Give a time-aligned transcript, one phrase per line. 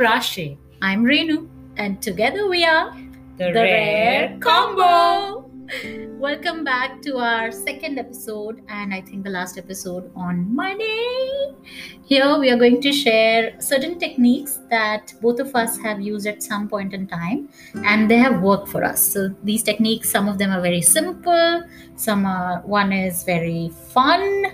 [0.00, 2.90] Rashi, I'm Renu, and together we are
[3.36, 5.50] the, the Rare Combo.
[6.18, 11.54] Welcome back to our second episode, and I think the last episode on money.
[12.02, 16.42] Here we are going to share certain techniques that both of us have used at
[16.42, 17.50] some point in time,
[17.84, 19.06] and they have worked for us.
[19.06, 21.62] So these techniques, some of them are very simple,
[21.96, 24.46] some are one is very fun,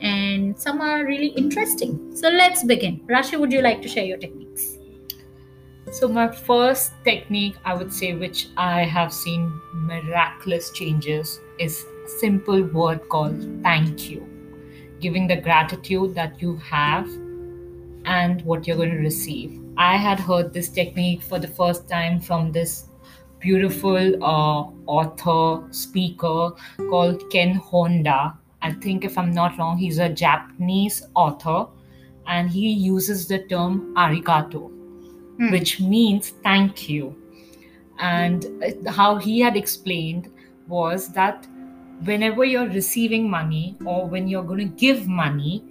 [0.00, 2.14] and some are really interesting.
[2.14, 3.00] So let's begin.
[3.08, 4.78] Rashi, would you like to share your techniques?
[5.92, 11.84] So, my first technique, I would say, which I have seen miraculous changes, is
[12.18, 14.26] simple word called thank you.
[15.00, 17.06] Giving the gratitude that you have
[18.06, 19.60] and what you're going to receive.
[19.76, 22.88] I had heard this technique for the first time from this
[23.38, 26.52] beautiful uh, author, speaker
[26.88, 28.32] called Ken Honda.
[28.62, 31.66] I think, if I'm not wrong, he's a Japanese author
[32.26, 34.81] and he uses the term arigato
[35.42, 35.50] Hmm.
[35.50, 37.16] which means thank you.
[37.98, 38.46] And
[38.86, 40.30] how he had explained
[40.68, 41.48] was that
[42.04, 45.64] whenever you're receiving money or when you're going to give money,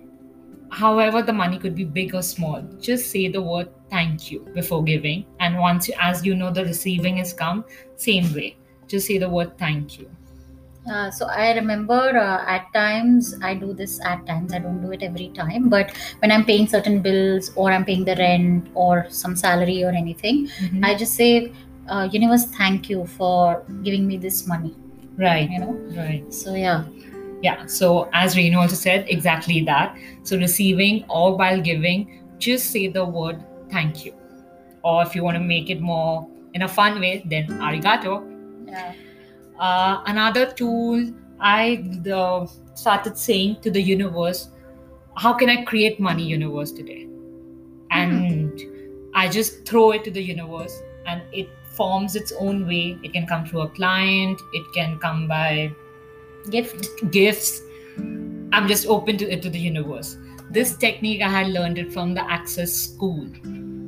[0.72, 4.84] however the money could be big or small, just say the word thank you before
[4.84, 5.26] giving.
[5.40, 7.64] And once you, as you know, the receiving has come,
[7.96, 10.10] same way, just say the word thank you.
[10.90, 14.92] Uh, so I remember uh, at times I do this at times I don't do
[14.92, 19.06] it every time but when I'm paying certain bills or I'm paying the rent or
[19.10, 20.84] some salary or anything Mhm.
[20.84, 21.52] I just say
[21.88, 24.74] uh, universe thank you for giving me this money
[25.18, 26.34] right, you know right.
[26.34, 26.84] so yeah
[27.44, 27.62] Yeah.
[27.66, 29.96] So as Renu also said, exactly that.
[30.24, 32.02] So receiving or while giving,
[32.38, 33.40] just say the word
[33.72, 34.14] thank you.
[34.84, 38.14] Or if you want to make it more in a fun way, then arigato.
[38.68, 38.94] yeah
[39.60, 44.50] Uh, another tool I uh, started saying to the universe,
[45.18, 47.08] how can I create money universe today?
[47.90, 48.60] And
[49.14, 52.98] I just throw it to the universe and it forms its own way.
[53.04, 55.72] It can come through a client, it can come by
[56.50, 57.62] gift gifts.
[58.54, 60.18] I'm just open to it to the universe.
[60.50, 63.28] This technique I had learned it from the Access School,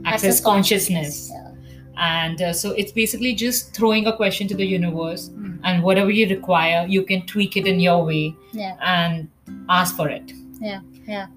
[0.06, 1.52] Access, Consciousness, yeah.
[1.98, 5.30] and uh, so it's basically just throwing a question to the universe.
[5.64, 9.30] And whatever you require, you can tweak it in your way yeah and
[9.70, 10.32] ask for it.
[10.62, 11.28] yeah yeah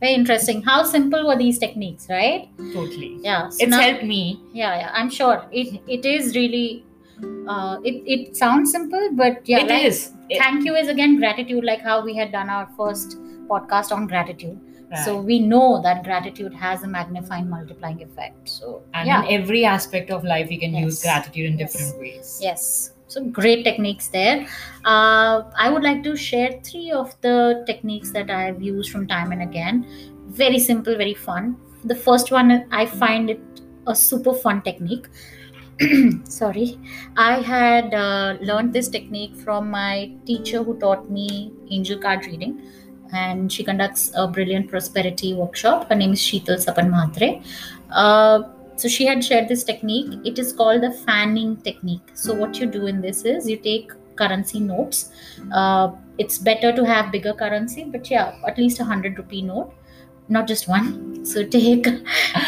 [0.00, 4.40] very interesting how simple were these techniques right Totally, yeah so it's now- helped me.
[4.52, 6.84] yeah yeah I'm sure it it is really
[7.48, 10.12] uh, it, it sounds simple but yeah It like- is.
[10.28, 13.16] It- thank you is again gratitude like how we had done our first
[13.48, 14.58] podcast on gratitude
[14.90, 15.04] right.
[15.04, 19.64] so we know that gratitude has a magnifying multiplying effect so and yeah in every
[19.66, 21.72] aspect of life, we can use gratitude in Yes.
[21.72, 22.38] different ways.
[22.42, 24.46] yes so great techniques there.
[24.84, 29.06] Uh, i would like to share three of the techniques that i have used from
[29.06, 29.86] time and again.
[30.28, 31.56] Very simple very fun.
[31.84, 33.40] The first one i find it
[33.86, 35.06] a super fun technique.
[36.24, 36.78] Sorry.
[37.16, 42.62] I had uh, learned this technique from my teacher who taught me angel card reading.
[43.12, 45.88] And she conducts a brilliant prosperity workshop.
[45.88, 46.90] Her name is sheetal sapan
[47.90, 48.42] uh,
[48.76, 50.18] so she had shared this technique.
[50.24, 52.10] It is called the fanning technique.
[52.14, 55.10] So what you do in this is you take currency notes.
[55.52, 59.72] Uh, it's better to have bigger currency but yeah at least a hundred rupee note
[60.28, 61.24] not just one.
[61.24, 61.86] So take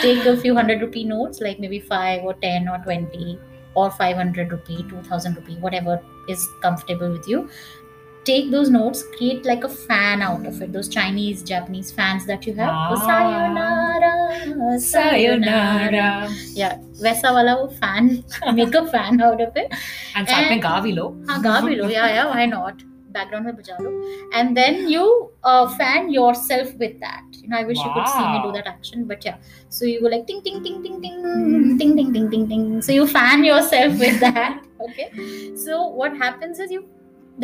[0.02, 3.38] take a few hundred rupee notes like maybe 5 or 10 or 20
[3.74, 7.48] or 500 rupee 2000 rupee whatever is comfortable with you
[8.26, 12.46] take those notes, create like a fan out of it, those Chinese, Japanese fans that
[12.46, 12.70] you have.
[12.72, 12.88] Ah.
[12.90, 16.28] Oh, sayonara, sayonara.
[16.54, 19.72] Yeah, Vesa wala, वो fan, make a fan out of it.
[20.14, 22.82] And साथ में गा भी yeah yeah, why not?
[23.12, 23.76] Background में बजा
[24.34, 27.22] And then you uh, fan yourself with that.
[27.32, 27.84] You know, I wish wow.
[27.84, 29.36] you could see me do that action, but yeah.
[29.70, 31.22] So you go like ting ting ting ting ting
[31.78, 32.82] ting ting ting ting ting.
[32.82, 34.62] So you fan yourself with that.
[34.86, 35.10] Okay.
[35.56, 36.86] So what happens is you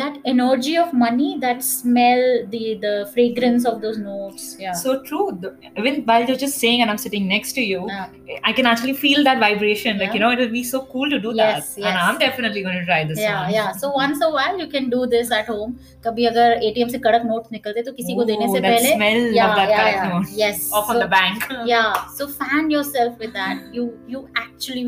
[0.00, 5.22] that energy of money that smell the the fragrance of those notes yeah So true.
[5.44, 8.36] The, even while you're just saying, and I'm sitting next to you, Yeah.
[8.50, 9.98] I can actually feel that vibration.
[9.98, 10.14] Like Yeah.
[10.14, 11.80] you know, it'll be so cool to do Yes, that.
[11.80, 11.88] yes.
[11.90, 13.54] And I'm definitely going to try this yeah one.
[13.56, 15.74] yeah so once a while you can do this at home
[16.06, 18.94] कभी अगर ATM से कड़क note निकलते तो किसी को देने Ooh, से that पहले
[19.00, 21.48] smell yeah of that yeah correct yeah note yes off so, on the bank.
[21.72, 24.84] yeah so fan yourself with that you you actually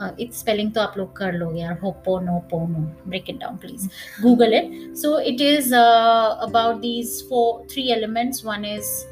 [0.00, 3.88] uh, it's spelling to आप लोग कर लो यार hoponopono break it down please
[4.22, 9.11] google it so it is uh, about these four three elements one is uh,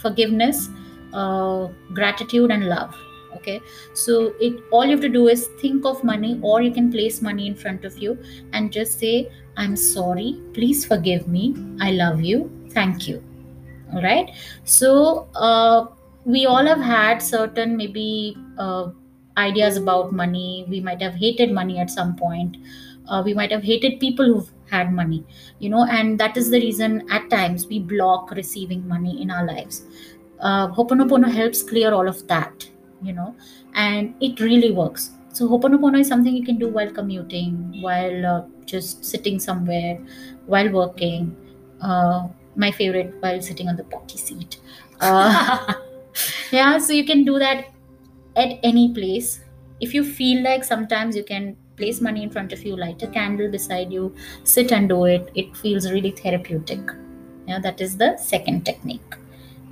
[0.00, 0.68] forgiveness
[1.12, 2.94] uh, gratitude and love
[3.34, 3.60] okay?
[3.92, 7.22] So it all you have to do is think of money or you can place
[7.22, 8.18] money in front of you
[8.52, 13.22] and just say i'm sorry please forgive me i love you thank you
[13.94, 14.30] all right?
[14.64, 15.86] So uh,
[16.24, 18.90] we all have had certain maybe uh,
[19.36, 20.66] ideas about money.
[20.68, 22.56] We might have hated money at some point.
[23.08, 25.24] Uh, we might have hated people who've had money
[25.58, 29.46] you know and that is the reason at times we block receiving money in our
[29.46, 29.84] lives.
[30.40, 32.68] Uh, hoponopono helps clear all of that
[33.02, 33.34] you know
[33.74, 35.10] and it really works.
[35.32, 39.98] So hoponopono is something you can do while commuting while uh, just sitting somewhere
[40.46, 41.36] while working
[41.80, 44.58] uh, my favorite while sitting on the potty seat.
[45.00, 45.74] Uh,
[46.52, 47.66] yeah so you can do that
[48.36, 49.40] at any place.
[49.80, 53.06] If you feel like sometimes you can place money in front of you light a
[53.08, 54.14] candle beside you
[54.44, 56.80] sit and do it it feels really therapeutic.
[57.46, 59.14] Yeah that is the second technique.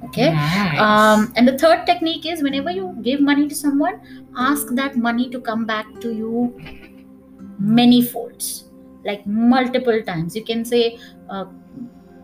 [0.05, 0.33] Okay?
[0.33, 0.79] Nice.
[0.81, 4.01] um, and the third technique is whenever you give money to someone
[4.37, 6.55] ask that money to come back to you
[7.59, 8.65] many folds
[9.05, 10.35] like multiple times.
[10.35, 10.99] You can say
[11.29, 11.47] uh,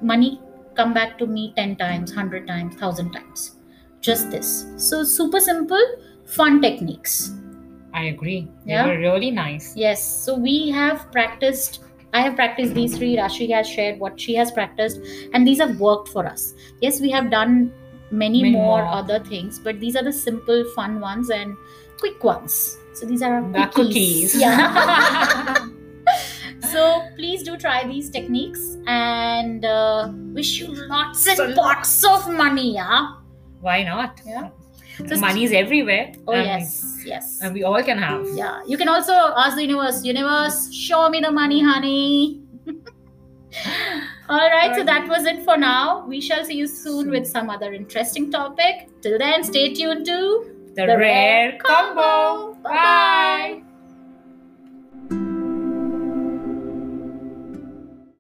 [0.03, 0.41] money
[0.75, 3.57] come back to me 10 times 100 times 1000 times.
[4.01, 4.67] Just this.
[4.77, 5.85] So super simple
[6.25, 7.33] fun techniques
[7.93, 8.49] I agree.
[8.67, 8.87] They Yeah.
[8.87, 9.73] were really nice.
[9.77, 11.81] yes so we have practiced
[12.19, 15.01] i have practiced these three rashi has shared what she has practiced
[15.33, 16.55] and these have worked for us
[16.85, 17.53] yes we have done
[18.23, 18.95] many, Many more, more.
[19.01, 21.57] other things but these are the simple fun ones and
[22.01, 22.57] quick ones
[23.01, 24.41] so these are our The cookies, cookies.
[24.41, 25.55] yeah
[26.73, 26.83] so
[27.17, 30.11] please do try these techniques and uh,
[30.41, 33.13] wish you lots and So lots of money yeah
[33.61, 34.21] Why not?
[34.27, 34.49] Yeah.
[35.09, 36.13] So- Money is everywhere.
[36.29, 37.39] oh and- yes yes.
[37.43, 38.27] And we all can have.
[38.35, 38.61] yeah.
[38.67, 42.43] You can also ask the universe universe show me the money honey.
[44.29, 46.07] All right so that was it for now.
[46.07, 48.89] We shall see you soon with some other interesting topic.
[49.03, 50.21] Till then stay tuned to
[50.77, 52.55] The, rare combo.
[52.63, 53.63] Bye.